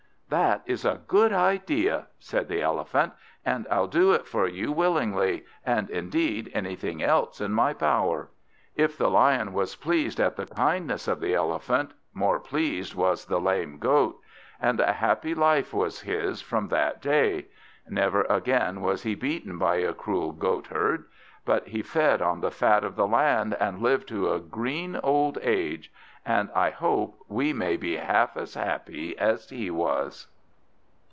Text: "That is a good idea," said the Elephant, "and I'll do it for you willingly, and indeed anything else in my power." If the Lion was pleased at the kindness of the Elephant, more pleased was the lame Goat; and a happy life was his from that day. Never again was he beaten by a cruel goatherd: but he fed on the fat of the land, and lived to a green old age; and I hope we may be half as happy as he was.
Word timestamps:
"That 0.31 0.61
is 0.65 0.85
a 0.85 1.01
good 1.09 1.33
idea," 1.33 2.07
said 2.17 2.47
the 2.47 2.61
Elephant, 2.61 3.11
"and 3.45 3.67
I'll 3.69 3.87
do 3.89 4.13
it 4.13 4.25
for 4.25 4.47
you 4.47 4.71
willingly, 4.71 5.43
and 5.65 5.89
indeed 5.89 6.49
anything 6.53 7.03
else 7.03 7.41
in 7.41 7.51
my 7.51 7.73
power." 7.73 8.29
If 8.73 8.97
the 8.97 9.09
Lion 9.09 9.51
was 9.51 9.75
pleased 9.75 10.21
at 10.21 10.37
the 10.37 10.45
kindness 10.45 11.09
of 11.09 11.19
the 11.19 11.33
Elephant, 11.35 11.91
more 12.13 12.39
pleased 12.39 12.95
was 12.95 13.25
the 13.25 13.41
lame 13.41 13.77
Goat; 13.77 14.21
and 14.61 14.79
a 14.79 14.93
happy 14.93 15.35
life 15.35 15.73
was 15.73 15.99
his 15.99 16.41
from 16.41 16.69
that 16.69 17.01
day. 17.01 17.47
Never 17.89 18.21
again 18.29 18.79
was 18.79 19.03
he 19.03 19.15
beaten 19.15 19.57
by 19.57 19.77
a 19.79 19.93
cruel 19.93 20.31
goatherd: 20.31 21.03
but 21.43 21.67
he 21.67 21.81
fed 21.81 22.21
on 22.21 22.39
the 22.39 22.51
fat 22.51 22.85
of 22.85 22.95
the 22.95 23.07
land, 23.07 23.57
and 23.59 23.81
lived 23.81 24.07
to 24.07 24.31
a 24.31 24.39
green 24.39 24.95
old 25.03 25.37
age; 25.41 25.91
and 26.23 26.47
I 26.53 26.69
hope 26.69 27.17
we 27.27 27.51
may 27.51 27.77
be 27.77 27.95
half 27.95 28.37
as 28.37 28.53
happy 28.53 29.17
as 29.17 29.49
he 29.49 29.71
was. 29.71 30.27